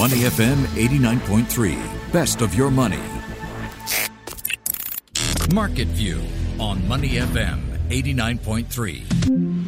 Money 0.00 0.20
FM 0.20 0.56
89.3. 0.80 1.76
Best 2.10 2.40
of 2.40 2.54
your 2.54 2.70
money. 2.70 3.02
Market 5.52 5.88
View 5.88 6.22
on 6.58 6.88
Money 6.88 7.16
FM 7.16 7.60
89.3. 7.90 9.66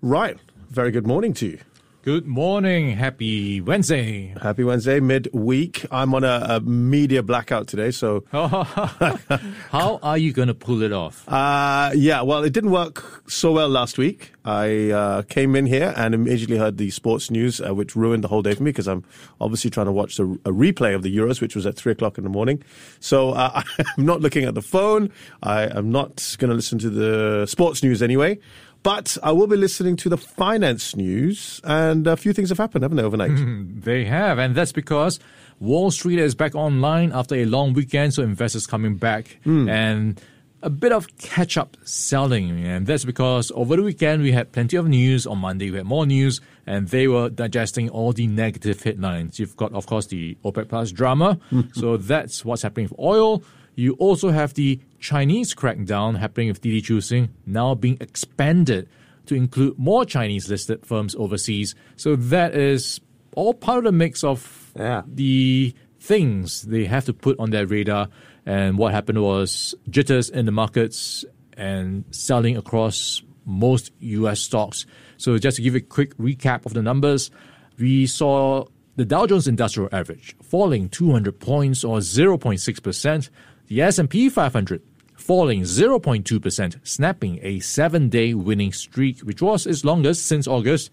Right. 0.00 0.38
Very 0.70 0.90
good 0.90 1.06
morning 1.06 1.34
to 1.34 1.48
you. 1.48 1.58
Good 2.06 2.24
morning. 2.28 2.90
Happy 2.90 3.60
Wednesday. 3.60 4.32
Happy 4.40 4.62
Wednesday, 4.62 5.00
midweek. 5.00 5.84
I'm 5.90 6.14
on 6.14 6.22
a, 6.22 6.46
a 6.48 6.60
media 6.60 7.20
blackout 7.20 7.66
today, 7.66 7.90
so 7.90 8.22
How 8.30 9.98
are 10.04 10.16
you 10.16 10.32
going 10.32 10.46
to 10.46 10.54
pull 10.54 10.82
it 10.82 10.92
off? 10.92 11.28
uh, 11.28 11.90
yeah. 11.96 12.22
Well, 12.22 12.44
it 12.44 12.52
didn't 12.52 12.70
work 12.70 13.28
so 13.28 13.50
well 13.50 13.68
last 13.68 13.98
week. 13.98 14.32
I 14.44 14.90
uh, 14.90 15.22
came 15.22 15.56
in 15.56 15.66
here 15.66 15.92
and 15.96 16.14
immediately 16.14 16.58
heard 16.58 16.78
the 16.78 16.90
sports 16.90 17.28
news, 17.28 17.60
uh, 17.60 17.74
which 17.74 17.96
ruined 17.96 18.22
the 18.22 18.28
whole 18.28 18.42
day 18.42 18.54
for 18.54 18.62
me 18.62 18.70
because 18.70 18.86
I'm 18.86 19.02
obviously 19.40 19.70
trying 19.70 19.86
to 19.86 19.92
watch 19.92 20.16
the, 20.16 20.38
a 20.44 20.52
replay 20.52 20.94
of 20.94 21.02
the 21.02 21.16
Euros, 21.16 21.40
which 21.40 21.56
was 21.56 21.66
at 21.66 21.74
three 21.74 21.90
o'clock 21.90 22.18
in 22.18 22.22
the 22.22 22.30
morning. 22.30 22.62
So 23.00 23.32
uh, 23.32 23.62
I'm 23.98 24.06
not 24.06 24.20
looking 24.20 24.44
at 24.44 24.54
the 24.54 24.62
phone. 24.62 25.10
I 25.42 25.76
am 25.76 25.90
not 25.90 26.36
going 26.38 26.50
to 26.50 26.54
listen 26.54 26.78
to 26.78 26.88
the 26.88 27.46
sports 27.46 27.82
news 27.82 28.00
anyway. 28.00 28.38
But 28.82 29.18
I 29.22 29.32
will 29.32 29.46
be 29.48 29.56
listening 29.56 29.96
to 29.96 30.08
the 30.08 30.16
finance 30.16 30.94
news, 30.94 31.60
and 31.64 32.06
a 32.06 32.16
few 32.16 32.32
things 32.32 32.50
have 32.50 32.58
happened, 32.58 32.84
haven't 32.84 32.98
they, 32.98 33.02
overnight? 33.02 33.32
They 33.84 34.04
have, 34.04 34.38
and 34.38 34.54
that's 34.54 34.72
because 34.72 35.18
Wall 35.60 35.90
Street 35.90 36.18
is 36.18 36.34
back 36.34 36.54
online 36.54 37.12
after 37.12 37.34
a 37.34 37.44
long 37.44 37.72
weekend, 37.72 38.14
so 38.14 38.22
investors 38.22 38.66
coming 38.66 38.96
back 38.96 39.38
hmm. 39.44 39.68
and 39.68 40.20
a 40.62 40.70
bit 40.70 40.92
of 40.92 41.16
catch 41.18 41.56
up 41.56 41.76
selling. 41.84 42.64
And 42.66 42.86
that's 42.86 43.04
because 43.04 43.52
over 43.54 43.76
the 43.76 43.82
weekend 43.82 44.22
we 44.22 44.32
had 44.32 44.52
plenty 44.52 44.76
of 44.76 44.88
news. 44.88 45.26
On 45.26 45.38
Monday 45.38 45.70
we 45.70 45.78
had 45.78 45.86
more 45.86 46.06
news, 46.06 46.40
and 46.66 46.88
they 46.88 47.08
were 47.08 47.30
digesting 47.30 47.88
all 47.88 48.12
the 48.12 48.26
negative 48.26 48.82
headlines. 48.82 49.38
You've 49.38 49.56
got, 49.56 49.72
of 49.72 49.86
course, 49.86 50.06
the 50.06 50.36
OPEC 50.44 50.68
Plus 50.68 50.92
drama, 50.92 51.38
hmm. 51.50 51.62
so 51.74 51.96
that's 51.96 52.44
what's 52.44 52.62
happening 52.62 52.88
with 52.90 52.98
oil. 52.98 53.42
You 53.76 53.92
also 53.94 54.30
have 54.30 54.54
the 54.54 54.80
Chinese 54.98 55.54
crackdown 55.54 56.18
happening 56.18 56.48
with 56.48 56.60
Didi 56.60 56.82
Chuxing 56.82 57.28
now 57.46 57.74
being 57.74 57.98
expanded 58.00 58.88
to 59.26 59.34
include 59.34 59.78
more 59.78 60.04
Chinese 60.04 60.48
listed 60.48 60.84
firms 60.84 61.14
overseas. 61.14 61.74
So 61.96 62.16
that 62.16 62.54
is 62.54 63.00
all 63.34 63.52
part 63.54 63.78
of 63.78 63.84
the 63.84 63.92
mix 63.92 64.24
of 64.24 64.72
Yeah. 64.76 65.02
the 65.06 65.74
things 66.00 66.62
they 66.62 66.86
have 66.86 67.04
to 67.04 67.12
put 67.12 67.38
on 67.38 67.50
their 67.50 67.66
radar. 67.66 68.08
And 68.46 68.78
what 68.78 68.92
happened 68.92 69.20
was 69.22 69.74
jitters 69.90 70.30
in 70.30 70.46
the 70.46 70.52
markets 70.52 71.24
and 71.56 72.04
selling 72.12 72.56
across 72.56 73.22
most 73.44 73.92
US 74.00 74.40
stocks. 74.40 74.86
So 75.18 75.36
just 75.38 75.56
to 75.56 75.62
give 75.62 75.74
a 75.74 75.80
quick 75.80 76.16
recap 76.16 76.64
of 76.64 76.72
the 76.72 76.82
numbers, 76.82 77.30
we 77.78 78.06
saw 78.06 78.64
the 78.96 79.04
Dow 79.04 79.26
Jones 79.26 79.46
Industrial 79.46 79.88
Average 79.92 80.36
falling 80.42 80.88
200 80.88 81.38
points 81.38 81.84
or 81.84 81.98
0.6%, 81.98 83.28
the 83.68 83.82
S&P 83.82 84.28
500 84.28 84.82
falling 85.14 85.62
0.2%, 85.62 86.76
snapping 86.86 87.38
a 87.42 87.58
7-day 87.58 88.34
winning 88.34 88.72
streak 88.72 89.20
which 89.20 89.42
was 89.42 89.66
its 89.66 89.84
longest 89.84 90.26
since 90.26 90.46
August. 90.46 90.90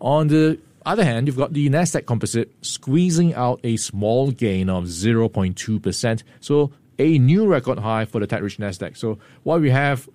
On 0.00 0.28
the 0.28 0.58
other 0.84 1.04
hand, 1.04 1.26
you've 1.26 1.36
got 1.36 1.52
the 1.52 1.68
Nasdaq 1.68 2.06
Composite 2.06 2.52
squeezing 2.62 3.34
out 3.34 3.60
a 3.64 3.76
small 3.76 4.30
gain 4.30 4.68
of 4.68 4.84
0.2%, 4.84 6.22
so 6.40 6.72
a 6.98 7.18
new 7.18 7.46
record 7.46 7.78
high 7.78 8.04
for 8.04 8.20
the 8.20 8.26
tech-rich 8.26 8.58
Nasdaq. 8.58 8.96
So 8.96 9.18
what 9.42 9.60
we 9.60 9.70
have 9.70 10.08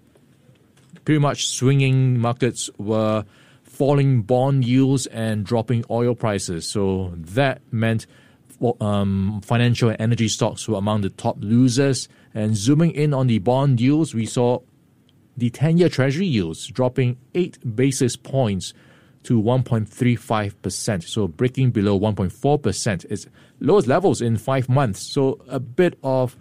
pretty 1.04 1.20
much 1.20 1.48
swinging 1.48 2.20
markets 2.20 2.70
were 2.78 3.26
falling 3.64 4.22
bond 4.22 4.66
yields 4.66 5.06
and 5.08 5.46
dropping 5.46 5.86
oil 5.90 6.16
prices. 6.16 6.68
So 6.68 7.14
that 7.16 7.62
meant 7.72 8.08
um, 8.82 9.42
financial 9.44 9.90
and 9.90 10.00
energy 10.00 10.28
stocks 10.28 10.68
were 10.68 10.78
among 10.78 11.02
the 11.02 11.10
top 11.10 11.38
losers. 11.40 12.08
And 12.34 12.56
zooming 12.56 12.92
in 12.92 13.14
on 13.14 13.28
the 13.28 13.40
bond 13.40 13.80
yields, 13.80 14.14
we 14.14 14.26
saw 14.26 14.60
the 15.38 15.50
10 15.50 15.78
year 15.78 15.90
Treasury 15.90 16.26
yields 16.26 16.68
dropping 16.68 17.18
8 17.34 17.76
basis 17.76 18.16
points 18.16 18.74
to 19.24 19.42
1.35%. 19.42 21.04
So 21.04 21.28
breaking 21.28 21.72
below 21.72 22.00
1.4%. 22.00 23.06
It's 23.10 23.28
lowest 23.60 23.88
levels 23.88 24.22
in 24.22 24.38
five 24.38 24.70
months. 24.70 25.02
So 25.02 25.42
a 25.48 25.60
bit 25.60 25.98
of 26.04 26.38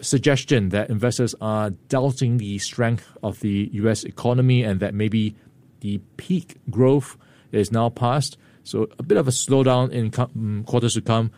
suggestion 0.00 0.70
that 0.70 0.90
investors 0.90 1.34
are 1.40 1.70
doubting 1.88 2.38
the 2.38 2.58
strength 2.58 3.16
of 3.22 3.40
the 3.40 3.70
US 3.74 4.04
economy 4.04 4.64
and 4.64 4.80
that 4.80 4.94
maybe 4.94 5.36
the 5.80 5.98
peak 6.16 6.58
growth 6.70 7.16
is 7.52 7.70
now 7.70 7.88
past. 7.88 8.36
So 8.64 8.88
a 8.98 9.02
bit 9.02 9.18
of 9.18 9.28
a 9.28 9.30
slowdown 9.30 9.90
in 9.90 10.10
mm, 10.10 10.66
quarters 10.66 10.94
to 10.94 11.00
come 11.00 11.30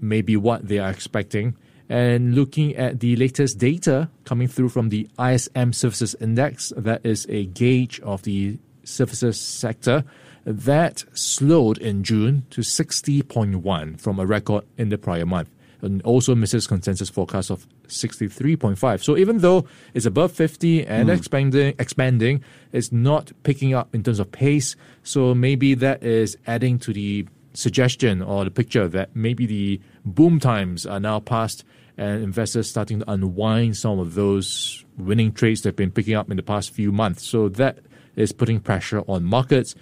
may 0.00 0.22
be 0.22 0.36
what 0.36 0.68
they 0.68 0.78
are 0.78 0.90
expecting. 0.90 1.56
And 1.88 2.34
looking 2.34 2.74
at 2.76 3.00
the 3.00 3.16
latest 3.16 3.58
data 3.58 4.08
coming 4.24 4.48
through 4.48 4.70
from 4.70 4.88
the 4.88 5.08
ISM 5.18 5.72
Services 5.72 6.16
Index, 6.20 6.72
that 6.76 7.04
is 7.04 7.26
a 7.28 7.46
gauge 7.46 8.00
of 8.00 8.22
the 8.22 8.58
services 8.84 9.38
sector, 9.38 10.04
that 10.44 11.04
slowed 11.12 11.78
in 11.78 12.02
June 12.02 12.46
to 12.50 12.62
60.1 12.62 14.00
from 14.00 14.18
a 14.18 14.26
record 14.26 14.64
in 14.76 14.88
the 14.88 14.98
prior 14.98 15.26
month 15.26 15.50
and 15.82 16.00
also 16.02 16.34
misses 16.34 16.66
consensus 16.66 17.10
forecast 17.10 17.50
of 17.50 17.66
63.5. 17.88 19.02
So 19.02 19.16
even 19.16 19.38
though 19.38 19.66
it's 19.94 20.06
above 20.06 20.32
50 20.32 20.86
and 20.86 21.08
hmm. 21.08 21.14
expanding, 21.14 21.74
expanding, 21.78 22.42
it's 22.72 22.92
not 22.92 23.32
picking 23.42 23.74
up 23.74 23.94
in 23.94 24.02
terms 24.02 24.18
of 24.18 24.30
pace. 24.30 24.76
So 25.02 25.34
maybe 25.34 25.74
that 25.74 26.02
is 26.02 26.36
adding 26.46 26.78
to 26.80 26.92
the 26.92 27.26
suggestion 27.54 28.22
or 28.22 28.44
the 28.44 28.50
picture 28.50 28.88
that 28.88 29.14
maybe 29.14 29.46
the 29.46 29.80
boom 30.04 30.40
times 30.40 30.86
are 30.86 31.00
now 31.00 31.20
past 31.20 31.64
and 31.98 32.22
investors 32.22 32.70
starting 32.70 33.00
to 33.00 33.10
unwind 33.10 33.76
some 33.76 33.98
of 33.98 34.14
those 34.14 34.84
winning 34.96 35.32
trades 35.32 35.62
they've 35.62 35.76
been 35.76 35.90
picking 35.90 36.14
up 36.14 36.30
in 36.30 36.36
the 36.36 36.42
past 36.42 36.70
few 36.70 36.90
months. 36.90 37.26
So 37.26 37.48
that 37.50 37.78
is 38.16 38.32
putting 38.32 38.60
pressure 38.60 39.02
on 39.06 39.24
markets. 39.24 39.74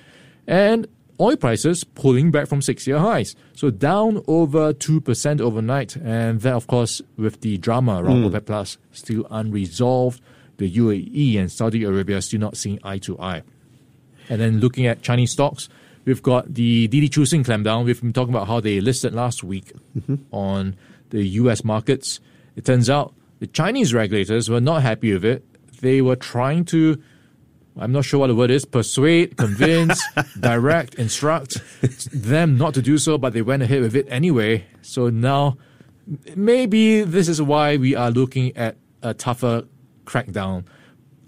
And 0.47 0.89
oil 1.21 1.37
prices 1.37 1.85
pulling 1.85 2.31
back 2.31 2.47
from 2.49 2.63
six 2.63 2.87
year 2.87 2.99
highs. 2.99 3.37
So 3.55 3.71
down 3.71 4.23
over 4.27 4.73
2% 4.73 5.41
overnight. 5.41 5.97
And 5.97 6.41
that, 6.41 6.55
of 6.55 6.67
course, 6.67 7.03
with 7.17 7.41
the 7.43 7.59
drama 7.59 8.03
around 8.03 8.23
hmm. 8.23 8.35
OPEC 8.35 8.47
Plus 8.47 8.79
still 8.93 9.27
unresolved, 9.31 10.21
the 10.57 10.71
UAE 10.71 11.39
and 11.39 11.51
Saudi 11.51 11.85
Arabia 11.85 12.21
still 12.23 12.41
not 12.41 12.57
seeing 12.57 12.79
eye 12.83 12.99
to 12.99 13.19
eye. 13.21 13.43
And 14.29 14.41
then 14.41 14.61
looking 14.61 14.87
at 14.87 15.03
Chinese 15.03 15.33
stocks, 15.33 15.69
we've 16.05 16.23
got 16.23 16.55
the 16.55 16.89
Didi 16.89 17.09
Chuxing 17.09 17.45
clampdown. 17.45 17.85
We've 17.85 18.01
been 18.01 18.13
talking 18.13 18.35
about 18.35 18.47
how 18.47 18.61
they 18.61 18.81
listed 18.81 19.15
last 19.15 19.43
week 19.43 19.73
mm-hmm. 19.97 20.17
on 20.33 20.77
the 21.11 21.25
US 21.41 21.65
markets. 21.65 22.21
It 22.57 22.65
turns 22.65 22.89
out 22.89 23.15
the 23.41 23.47
Chinese 23.47 23.93
regulators 23.93 24.49
were 24.49 24.61
not 24.61 24.83
happy 24.83 25.13
with 25.13 25.25
it. 25.25 25.45
They 25.81 26.03
were 26.03 26.17
trying 26.17 26.65
to 26.67 27.03
I'm 27.79 27.93
not 27.93 28.05
sure 28.05 28.21
what 28.21 28.27
the 28.27 28.35
word 28.35 28.51
is, 28.51 28.65
persuade, 28.65 29.37
convince, 29.37 30.03
direct, 30.41 30.95
instruct 30.97 31.59
them 32.13 32.59
not 32.59 32.75
to 32.75 32.83
do 32.83 32.99
so, 32.99 33.17
but 33.17 33.33
they 33.33 33.43
went 33.43 33.63
ahead 33.63 33.81
with 33.83 33.95
it 33.97 34.07
anyway. 34.11 34.65
So 34.83 35.09
now 35.09 35.57
maybe 36.35 37.03
this 37.03 37.29
is 37.29 37.41
why 37.41 37.77
we 37.77 37.95
are 37.95 38.11
looking 38.11 38.57
at 38.57 38.77
a 39.03 39.15
tougher 39.15 39.65
crackdown 40.05 40.65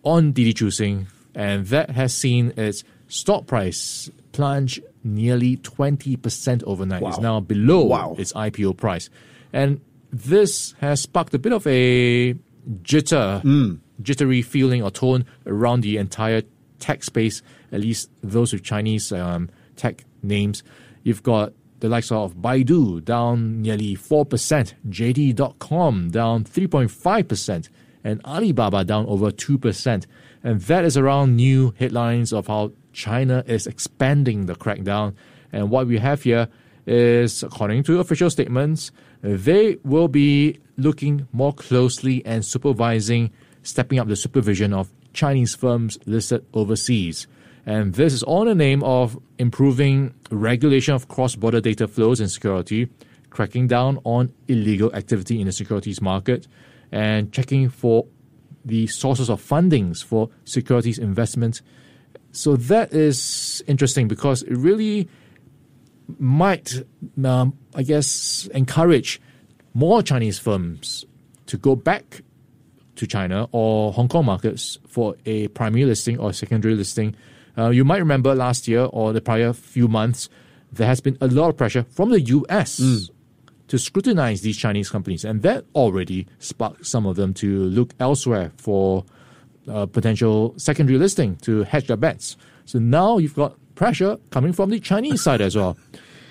on 0.03 0.33
Didi 0.33 0.53
Chuxing, 0.53 1.07
and 1.35 1.67
that 1.67 1.91
has 1.91 2.13
seen 2.15 2.53
its 2.57 2.83
stock 3.09 3.47
price 3.47 4.11
plunge 4.33 4.81
nearly 5.05 5.57
20% 5.59 6.63
overnight. 6.65 7.03
It's 7.03 7.19
now 7.19 7.41
below 7.41 7.85
Wow. 7.85 8.17
its 8.19 8.33
IPO 8.33 8.77
price. 8.77 9.09
And 9.53 9.81
this 10.13 10.75
has 10.81 11.01
sparked 11.03 11.35
a 11.35 11.39
bit 11.39 11.53
of 11.53 11.67
a 11.67 12.35
jitter, 12.83 13.43
mm. 13.43 13.79
Jittery 14.03 14.43
feeling 14.43 14.83
or 14.83 14.91
tone 14.91 15.25
around 15.47 15.81
the 15.83 15.97
entire 15.97 16.43
tech 16.79 17.05
space, 17.05 17.43
at 17.71 17.81
least 17.81 18.11
those 18.23 18.53
with 18.53 18.63
Chinese 18.63 19.13
um, 19.13 19.49
tech 19.77 20.05
names. 20.23 20.63
You've 21.03 21.23
got 21.23 21.53
the 21.81 21.89
likes 21.89 22.13
of 22.13 22.37
Baidu 22.37 23.05
down 23.05 23.63
nearly 23.63 23.97
4%, 23.97 24.75
JD.com 24.89 26.11
down 26.11 26.45
3.5%, 26.45 27.69
and 28.05 28.25
Alibaba 28.25 28.85
down 28.85 29.07
over 29.07 29.31
2%. 29.31 30.07
And 30.45 30.61
that 30.61 30.85
is 30.85 30.97
around 30.97 31.37
new 31.37 31.75
headlines 31.79 32.33
of 32.33 32.47
how 32.47 32.73
China 32.93 33.43
is 33.47 33.67
expanding 33.67 34.47
the 34.47 34.55
crackdown. 34.55 35.15
And 35.53 35.71
what 35.71 35.87
we 35.87 35.99
have 35.99 36.23
here 36.23 36.49
is, 36.87 37.43
according 37.43 37.83
to 37.85 38.01
official 38.01 38.31
statements, 38.31 38.91
they 39.23 39.79
will 39.85 40.09
be 40.09 40.59
looking 40.77 41.27
more 41.33 41.53
closely 41.53 42.25
and 42.27 42.45
supervising, 42.45 43.31
stepping 43.63 43.99
up 43.99 44.09
the 44.09 44.17
supervision 44.17 44.73
of 44.73 44.91
Chinese 45.13 45.55
firms 45.55 45.99
listed 46.07 46.45
overseas. 46.55 47.27
And 47.65 47.95
this 47.95 48.13
is 48.13 48.23
all 48.23 48.43
in 48.43 48.49
the 48.49 48.55
name 48.55 48.83
of 48.83 49.19
improving 49.39 50.15
regulation 50.31 50.95
of 50.95 51.09
cross 51.09 51.37
border 51.37 51.61
data 51.61 51.87
flows 51.87 52.19
and 52.19 52.31
security, 52.31 52.89
cracking 53.31 53.69
down 53.69 54.01
on 54.05 54.33
illegal 54.49 54.93
activity 54.95 55.41
in 55.41 55.47
the 55.47 55.53
securities 55.53 56.01
market, 56.01 56.49
and 56.91 57.33
checking 57.33 57.69
for 57.69 58.07
the 58.65 58.87
sources 58.89 59.31
of 59.31 59.41
fundings 59.41 60.03
for 60.03 60.29
securities 60.45 60.99
investment. 60.99 61.63
So 62.33 62.57
that 62.57 62.93
is 62.93 63.63
interesting 63.67 64.09
because 64.09 64.43
it 64.43 64.57
really 64.57 65.09
might, 66.19 66.83
um, 67.25 67.57
I 67.75 67.83
guess, 67.83 68.49
encourage 68.55 69.21
more 69.75 70.03
Chinese 70.03 70.39
firms 70.39 71.05
to 71.47 71.57
go 71.57 71.77
back 71.77 72.23
to 72.97 73.07
China 73.07 73.49
or 73.53 73.93
Hong 73.93 74.09
Kong 74.09 74.27
markets 74.27 74.79
for 74.87 75.17
a 75.27 75.49
primary 75.49 75.85
listing 75.85 76.19
or 76.19 76.33
secondary 76.33 76.75
listing. 76.75 77.15
Uh, 77.57 77.71
you 77.71 77.85
might 77.85 77.99
remember 77.99 78.35
last 78.35 78.69
year 78.69 78.85
or 78.93 79.13
the 79.13 79.21
prior 79.21 79.53
few 79.53 79.89
months, 79.89 80.29
there 80.73 80.87
has 80.87 81.01
been 81.01 81.19
a 81.21 81.29
lot 81.29 81.51
of 81.51 81.57
pressure 81.57 81.85
from 81.91 82.11
the 82.11 82.21
US 82.21 82.81
mm. 82.81 83.11
to 83.69 83.79
scrutinize 83.79 84.41
these 84.41 84.57
Chinese 84.57 84.89
companies, 84.89 85.25
and 85.25 85.43
that 85.43 85.65
already 85.75 86.27
sparked 86.39 86.87
some 86.87 87.07
of 87.07 87.17
them 87.17 87.35
to 87.35 87.65
look 87.65 87.95
elsewhere 88.01 88.53
for 88.57 89.05
uh, 89.69 89.87
potential 89.87 90.55
secondary 90.57 90.99
listing 90.99 91.37
to 91.37 91.63
hedge 91.65 91.87
their 91.87 91.97
bets. 91.97 92.37
So 92.65 92.79
now 92.79 93.19
you've 93.19 93.35
got 93.35 93.57
pressure 93.75 94.19
coming 94.31 94.53
from 94.53 94.71
the 94.71 94.81
Chinese 94.81 95.23
side 95.23 95.41
as 95.41 95.57
well. 95.57 95.77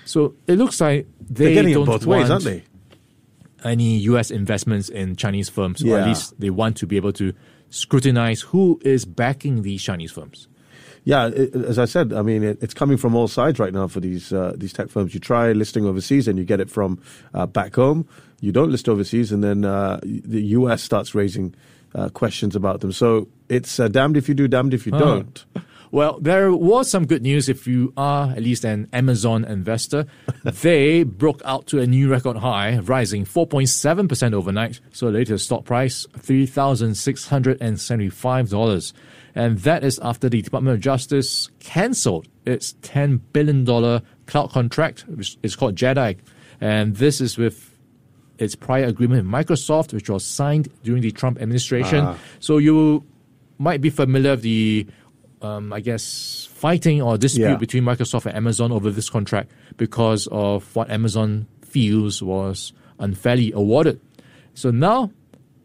So 0.04 0.34
it 0.46 0.56
looks 0.56 0.80
like 0.80 1.06
they 1.30 1.54
They're 1.54 1.62
getting 1.62 1.84
both 1.84 2.06
ways, 2.06 2.30
aren't 2.30 2.44
they? 2.44 2.64
any 3.64 3.96
U.S. 3.98 4.30
investments 4.30 4.88
in 4.88 5.16
Chinese 5.16 5.48
firms, 5.48 5.84
or 5.84 5.98
at 5.98 6.08
least 6.08 6.38
they 6.40 6.50
want 6.50 6.76
to 6.78 6.86
be 6.86 6.96
able 6.96 7.12
to 7.14 7.32
scrutinize 7.70 8.40
who 8.40 8.80
is 8.84 9.04
backing 9.04 9.62
these 9.62 9.82
Chinese 9.82 10.10
firms. 10.12 10.48
Yeah, 11.04 11.28
it, 11.28 11.54
as 11.54 11.78
I 11.78 11.86
said, 11.86 12.12
I 12.12 12.22
mean, 12.22 12.44
it, 12.44 12.58
it's 12.62 12.74
coming 12.74 12.96
from 12.96 13.16
all 13.16 13.26
sides 13.26 13.58
right 13.58 13.72
now 13.72 13.88
for 13.88 13.98
these 13.98 14.32
uh, 14.32 14.52
these 14.56 14.72
tech 14.72 14.88
firms. 14.88 15.14
You 15.14 15.20
try 15.20 15.50
listing 15.52 15.84
overseas, 15.84 16.28
and 16.28 16.38
you 16.38 16.44
get 16.44 16.60
it 16.60 16.70
from 16.70 17.00
uh, 17.34 17.46
back 17.46 17.74
home. 17.74 18.06
You 18.40 18.52
don't 18.52 18.70
list 18.70 18.88
overseas, 18.88 19.32
and 19.32 19.42
then 19.42 19.64
uh, 19.64 19.98
the 20.02 20.42
U.S. 20.42 20.82
starts 20.82 21.14
raising 21.14 21.54
uh, 21.94 22.08
questions 22.10 22.54
about 22.54 22.80
them. 22.80 22.92
So 22.92 23.28
it's 23.48 23.80
uh, 23.80 23.88
damned 23.88 24.16
if 24.16 24.28
you 24.28 24.34
do, 24.34 24.46
damned 24.46 24.74
if 24.74 24.86
you 24.86 24.92
don't. 24.92 25.44
Well, 25.92 26.18
there 26.18 26.52
was 26.54 26.90
some 26.90 27.06
good 27.06 27.20
news 27.20 27.50
if 27.50 27.66
you 27.66 27.92
are 27.98 28.30
at 28.30 28.42
least 28.42 28.64
an 28.64 28.88
Amazon 28.94 29.44
investor. 29.44 30.06
they 30.42 31.02
broke 31.02 31.42
out 31.44 31.66
to 31.66 31.80
a 31.80 31.86
new 31.86 32.08
record 32.08 32.38
high, 32.38 32.78
rising 32.78 33.26
4.7% 33.26 34.32
overnight. 34.32 34.80
So 34.90 35.04
the 35.06 35.12
latest 35.18 35.44
stock 35.44 35.66
price, 35.66 36.06
$3,675. 36.18 38.92
And 39.34 39.58
that 39.58 39.84
is 39.84 39.98
after 39.98 40.30
the 40.30 40.40
Department 40.40 40.76
of 40.76 40.80
Justice 40.80 41.50
cancelled 41.60 42.26
its 42.46 42.72
$10 42.80 43.20
billion 43.34 43.66
cloud 44.26 44.50
contract, 44.50 45.04
which 45.08 45.36
is 45.42 45.54
called 45.54 45.74
JEDI. 45.74 46.16
And 46.62 46.96
this 46.96 47.20
is 47.20 47.36
with 47.36 47.78
its 48.38 48.54
prior 48.54 48.84
agreement 48.84 49.26
with 49.26 49.30
Microsoft, 49.30 49.92
which 49.92 50.08
was 50.08 50.24
signed 50.24 50.70
during 50.84 51.02
the 51.02 51.10
Trump 51.10 51.38
administration. 51.38 52.06
Ah. 52.06 52.16
So 52.40 52.56
you 52.56 53.04
might 53.58 53.82
be 53.82 53.90
familiar 53.90 54.30
with 54.32 54.42
the 54.42 54.86
um, 55.42 55.72
I 55.72 55.80
guess, 55.80 56.48
fighting 56.52 57.02
or 57.02 57.18
dispute 57.18 57.44
yeah. 57.44 57.56
between 57.56 57.84
Microsoft 57.84 58.26
and 58.26 58.36
Amazon 58.36 58.72
over 58.72 58.90
this 58.90 59.10
contract 59.10 59.50
because 59.76 60.28
of 60.30 60.74
what 60.74 60.90
Amazon 60.90 61.46
feels 61.62 62.22
was 62.22 62.72
unfairly 62.98 63.52
awarded. 63.52 64.00
So 64.54 64.70
now 64.70 65.10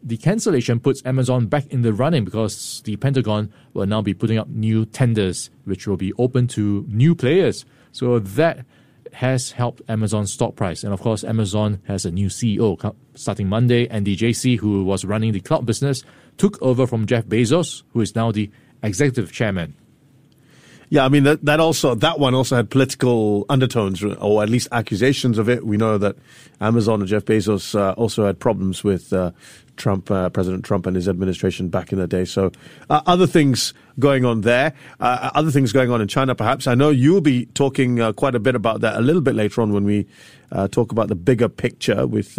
the 0.02 0.16
cancellation 0.16 0.80
puts 0.80 1.04
Amazon 1.04 1.46
back 1.46 1.66
in 1.68 1.82
the 1.82 1.92
running 1.92 2.24
because 2.24 2.82
the 2.84 2.96
Pentagon 2.96 3.52
will 3.74 3.86
now 3.86 4.02
be 4.02 4.14
putting 4.14 4.38
up 4.38 4.48
new 4.48 4.84
tenders, 4.86 5.50
which 5.64 5.86
will 5.86 5.96
be 5.96 6.12
open 6.14 6.46
to 6.48 6.84
new 6.88 7.14
players. 7.14 7.64
So 7.92 8.18
that 8.18 8.64
has 9.12 9.50
helped 9.52 9.82
Amazon's 9.88 10.32
stock 10.32 10.54
price. 10.56 10.84
And 10.84 10.92
of 10.92 11.00
course, 11.00 11.24
Amazon 11.24 11.80
has 11.86 12.04
a 12.04 12.10
new 12.10 12.28
CEO 12.28 12.94
starting 13.14 13.48
Monday. 13.48 13.88
Andy 13.88 14.14
Jassy, 14.14 14.56
who 14.56 14.84
was 14.84 15.04
running 15.04 15.32
the 15.32 15.40
cloud 15.40 15.66
business, 15.66 16.04
took 16.36 16.60
over 16.62 16.86
from 16.86 17.06
Jeff 17.06 17.26
Bezos, 17.26 17.82
who 17.92 18.00
is 18.00 18.14
now 18.14 18.30
the 18.30 18.50
executive 18.82 19.32
chairman. 19.32 19.74
Yeah, 20.90 21.04
I 21.04 21.10
mean 21.10 21.24
that 21.24 21.44
that 21.44 21.60
also 21.60 21.94
that 21.96 22.18
one 22.18 22.34
also 22.34 22.56
had 22.56 22.70
political 22.70 23.44
undertones, 23.50 24.02
or 24.02 24.42
at 24.42 24.48
least 24.48 24.68
accusations 24.72 25.36
of 25.36 25.48
it. 25.48 25.66
We 25.66 25.76
know 25.76 25.98
that 25.98 26.16
Amazon 26.60 27.00
and 27.00 27.08
Jeff 27.08 27.26
Bezos 27.26 27.78
uh, 27.78 27.92
also 27.92 28.24
had 28.24 28.40
problems 28.40 28.82
with 28.82 29.12
uh, 29.12 29.32
Trump, 29.78 30.10
uh, 30.10 30.28
President 30.30 30.64
Trump, 30.64 30.86
and 30.86 30.94
his 30.94 31.08
administration 31.08 31.68
back 31.68 31.92
in 31.92 31.98
the 31.98 32.06
day. 32.06 32.24
So 32.24 32.52
uh, 32.90 33.00
other 33.06 33.26
things 33.26 33.72
going 33.98 34.24
on 34.24 34.42
there, 34.42 34.74
uh, 35.00 35.30
other 35.34 35.50
things 35.50 35.72
going 35.72 35.90
on 35.90 36.00
in 36.00 36.08
China. 36.08 36.34
Perhaps 36.34 36.66
I 36.66 36.74
know 36.74 36.90
you'll 36.90 37.20
be 37.20 37.46
talking 37.46 38.00
uh, 38.00 38.12
quite 38.12 38.34
a 38.34 38.40
bit 38.40 38.54
about 38.54 38.80
that 38.82 38.96
a 38.96 39.00
little 39.00 39.22
bit 39.22 39.34
later 39.34 39.62
on 39.62 39.72
when 39.72 39.84
we 39.84 40.06
talk 40.70 40.92
about 40.92 41.08
the 41.08 41.14
bigger 41.14 41.48
picture 41.48 42.06
with 42.06 42.38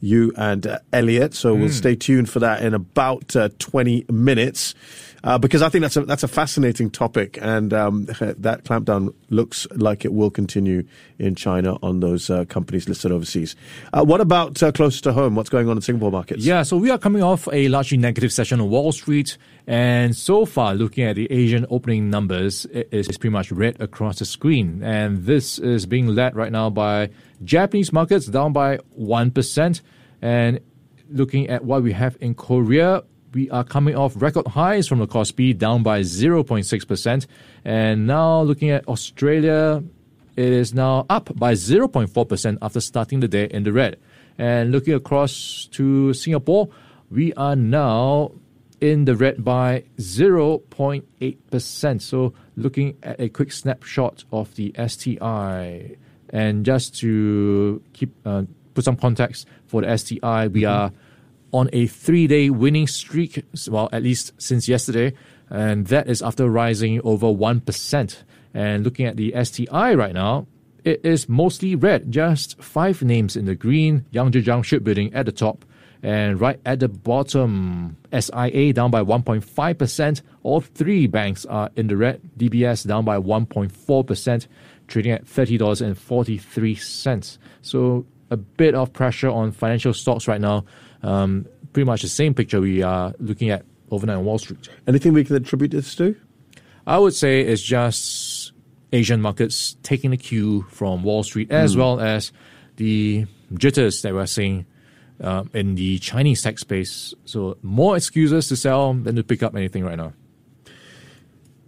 you 0.00 0.32
and 0.36 0.78
Elliot. 0.92 1.34
So 1.34 1.54
mm. 1.54 1.58
we'll 1.58 1.68
hmm. 1.68 1.74
stay 1.74 1.94
tuned 1.94 2.28
for 2.28 2.40
that 2.40 2.62
in 2.62 2.74
about 2.74 3.34
twenty 3.58 4.04
minutes 4.10 4.74
uh, 5.24 5.38
because 5.38 5.62
I 5.62 5.68
think 5.68 5.82
that's 5.82 5.96
a 5.96 6.04
that's 6.04 6.22
a 6.22 6.28
fascinating 6.28 6.90
topic, 6.90 7.38
and 7.40 7.72
um, 7.72 8.04
that 8.20 8.64
clampdown 8.64 9.14
looks 9.30 9.66
like 9.70 10.04
it 10.04 10.12
will 10.12 10.30
continue 10.30 10.84
in 11.18 11.34
China 11.34 11.78
on 11.82 12.00
those 12.00 12.28
uh, 12.28 12.44
companies 12.46 12.88
listed 12.88 13.12
overseas. 13.12 13.54
Uh, 13.92 14.04
what 14.04 14.20
about 14.20 14.62
uh, 14.62 14.72
closer 14.72 15.00
to 15.02 15.12
home? 15.12 15.34
What's 15.34 15.50
going 15.50 15.68
on 15.68 15.76
in 15.76 15.82
Singapore 15.82 16.10
markets? 16.10 16.44
Yeah, 16.44 16.62
so 16.64 16.71
we 16.76 16.90
are 16.90 16.98
coming 16.98 17.22
off 17.22 17.48
a 17.52 17.68
largely 17.68 17.98
negative 17.98 18.32
session 18.32 18.60
on 18.60 18.70
Wall 18.70 18.92
Street, 18.92 19.36
and 19.66 20.14
so 20.14 20.44
far, 20.44 20.74
looking 20.74 21.04
at 21.04 21.16
the 21.16 21.30
Asian 21.30 21.66
opening 21.70 22.10
numbers, 22.10 22.66
it 22.66 22.88
is 22.90 23.08
pretty 23.08 23.32
much 23.32 23.50
red 23.50 23.80
across 23.80 24.18
the 24.18 24.24
screen, 24.24 24.82
and 24.82 25.24
this 25.24 25.58
is 25.58 25.86
being 25.86 26.06
led 26.06 26.36
right 26.36 26.52
now 26.52 26.70
by 26.70 27.10
Japanese 27.44 27.92
markets 27.92 28.26
down 28.26 28.52
by 28.52 28.78
one 28.90 29.30
percent, 29.30 29.82
and 30.20 30.60
looking 31.10 31.48
at 31.48 31.64
what 31.64 31.82
we 31.82 31.92
have 31.92 32.16
in 32.20 32.34
Korea, 32.34 33.02
we 33.34 33.50
are 33.50 33.64
coming 33.64 33.96
off 33.96 34.20
record 34.20 34.46
highs 34.46 34.88
from 34.88 34.98
the 34.98 35.06
Kospi, 35.06 35.56
down 35.56 35.82
by 35.82 36.00
0.6%. 36.00 37.26
And 37.64 38.06
now 38.06 38.42
looking 38.42 38.70
at 38.70 38.86
Australia, 38.88 39.82
it 40.36 40.52
is 40.52 40.74
now 40.74 41.06
up 41.08 41.30
by 41.36 41.54
0.4% 41.54 42.58
after 42.62 42.80
starting 42.80 43.20
the 43.20 43.28
day 43.28 43.46
in 43.50 43.62
the 43.62 43.72
red. 43.72 43.98
And 44.38 44.72
looking 44.72 44.94
across 44.94 45.68
to 45.72 46.12
Singapore, 46.14 46.68
we 47.10 47.32
are 47.34 47.56
now 47.56 48.32
in 48.80 49.04
the 49.04 49.14
red 49.14 49.44
by 49.44 49.84
0.8%. 49.98 52.02
So 52.02 52.32
looking 52.56 52.96
at 53.02 53.20
a 53.20 53.28
quick 53.28 53.52
snapshot 53.52 54.24
of 54.32 54.54
the 54.56 54.74
STI. 54.86 55.96
And 56.30 56.64
just 56.64 56.98
to 57.00 57.82
keep 57.92 58.14
uh, 58.26 58.44
put 58.74 58.84
some 58.84 58.96
context 58.96 59.46
for 59.66 59.82
the 59.82 59.96
STI, 59.96 60.48
we 60.48 60.62
mm-hmm. 60.62 60.70
are 60.70 60.92
on 61.52 61.68
a 61.72 61.86
three 61.86 62.26
day 62.26 62.50
winning 62.50 62.86
streak, 62.86 63.44
well, 63.68 63.88
at 63.92 64.02
least 64.02 64.32
since 64.38 64.68
yesterday, 64.68 65.12
and 65.50 65.86
that 65.88 66.08
is 66.08 66.22
after 66.22 66.48
rising 66.48 67.00
over 67.02 67.26
1%. 67.26 68.16
And 68.54 68.84
looking 68.84 69.06
at 69.06 69.16
the 69.16 69.34
STI 69.44 69.94
right 69.94 70.14
now, 70.14 70.46
it 70.84 71.04
is 71.04 71.28
mostly 71.28 71.74
red, 71.74 72.10
just 72.10 72.62
five 72.62 73.02
names 73.02 73.36
in 73.36 73.44
the 73.46 73.54
green, 73.54 74.04
Yangzijiang 74.12 74.64
Shipbuilding 74.64 75.14
at 75.14 75.26
the 75.26 75.32
top, 75.32 75.64
and 76.02 76.40
right 76.40 76.58
at 76.66 76.80
the 76.80 76.88
bottom, 76.88 77.96
SIA 78.12 78.72
down 78.72 78.90
by 78.90 79.02
1.5%. 79.02 80.22
All 80.42 80.60
three 80.60 81.06
banks 81.06 81.46
are 81.46 81.70
in 81.76 81.86
the 81.86 81.96
red. 81.96 82.20
DBS 82.36 82.84
down 82.86 83.04
by 83.04 83.18
1.4%, 83.18 84.46
trading 84.88 85.12
at 85.12 85.24
$30.43. 85.24 87.38
So 87.62 88.04
a 88.30 88.36
bit 88.36 88.74
of 88.74 88.92
pressure 88.92 89.30
on 89.30 89.52
financial 89.52 89.94
stocks 89.94 90.26
right 90.26 90.40
now. 90.40 90.64
Um, 91.04 91.46
pretty 91.72 91.86
much 91.86 92.02
the 92.02 92.08
same 92.08 92.34
picture 92.34 92.60
we 92.60 92.82
are 92.82 93.14
looking 93.20 93.50
at 93.50 93.64
overnight 93.90 94.16
on 94.16 94.24
Wall 94.24 94.38
Street. 94.38 94.68
Anything 94.88 95.12
we 95.12 95.22
can 95.24 95.36
attribute 95.36 95.70
this 95.70 95.94
to? 95.96 96.16
I 96.86 96.98
would 96.98 97.14
say 97.14 97.40
it's 97.42 97.62
just 97.62 98.31
Asian 98.92 99.20
markets 99.20 99.76
taking 99.82 100.10
the 100.10 100.16
cue 100.16 100.62
from 100.70 101.02
Wall 101.02 101.22
Street 101.22 101.50
as 101.50 101.74
mm. 101.74 101.78
well 101.78 102.00
as 102.00 102.32
the 102.76 103.26
jitters 103.54 104.02
that 104.02 104.14
we're 104.14 104.26
seeing 104.26 104.66
uh, 105.20 105.44
in 105.54 105.74
the 105.74 105.98
Chinese 105.98 106.42
tech 106.42 106.58
space. 106.58 107.14
So 107.24 107.56
more 107.62 107.96
excuses 107.96 108.48
to 108.48 108.56
sell 108.56 108.92
than 108.94 109.16
to 109.16 109.22
pick 109.22 109.42
up 109.42 109.54
anything 109.54 109.84
right 109.84 109.96
now. 109.96 110.12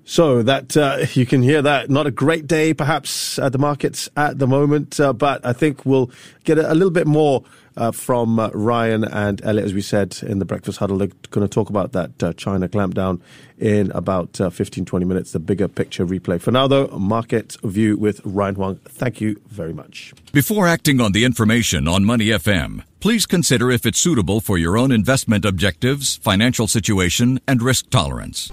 So 0.05 0.43
that 0.43 0.77
uh, 0.77 1.07
you 1.15 1.27
can 1.27 1.43
hear 1.43 1.63
that 1.63 1.91
not 1.91 2.07
a 2.07 2.11
great 2.11 2.47
day 2.47 2.75
perhaps 2.75 3.39
at 3.39 3.53
the 3.53 3.59
markets 3.59 4.09
at 4.17 4.39
the 4.39 4.47
moment, 4.47 5.01
uh, 5.01 5.13
but 5.13 5.45
I 5.45 5.53
think 5.53 5.85
we'll 5.85 6.11
get 6.45 6.59
a, 6.59 6.73
a 6.73 6.75
little 6.75 6.91
bit 6.91 7.07
more 7.07 7.45
uh, 7.77 7.91
from 7.91 8.39
uh, 8.39 8.51
Ryan 8.51 9.05
and 9.05 9.45
Elliot, 9.45 9.67
as 9.67 9.75
we 9.75 9.81
said 9.81 10.19
in 10.23 10.39
the 10.39 10.45
breakfast 10.45 10.79
huddle. 10.79 10.99
They're 10.99 11.09
going 11.31 11.47
to 11.47 11.53
talk 11.53 11.71
about 11.71 11.93
that 11.93 12.23
uh, 12.23 12.33
China 12.35 12.69
clampdown 12.69 13.21
in 13.59 13.91
about 13.93 14.41
uh, 14.41 14.51
15, 14.51 14.85
20 14.85 15.05
minutes, 15.05 15.33
the 15.33 15.41
bigger 15.41 15.69
picture 15.69 16.07
replay. 16.07 16.41
For 16.41 16.51
now, 16.51 16.67
though, 16.67 16.87
market 16.89 17.57
view 17.63 17.97
with 17.97 18.21
Ryan 18.25 18.55
Huang. 18.57 18.77
Thank 18.85 19.21
you 19.21 19.41
very 19.49 19.73
much. 19.73 20.13
Before 20.33 20.67
acting 20.67 21.01
on 21.01 21.13
the 21.13 21.25
information 21.25 21.89
on 21.89 22.05
Money 22.05 22.27
FM, 22.27 22.83
please 23.01 23.27
consider 23.27 23.71
if 23.71 23.87
it's 23.87 23.99
suitable 23.99 24.41
for 24.41 24.59
your 24.59 24.77
own 24.77 24.93
investment 24.93 25.45
objectives, 25.45 26.17
financial 26.17 26.67
situation, 26.67 27.41
and 27.47 27.63
risk 27.63 27.91
tolerance. 27.91 28.53